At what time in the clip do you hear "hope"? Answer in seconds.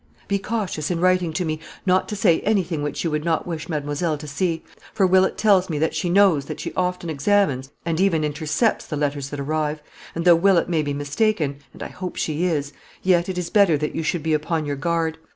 11.89-12.15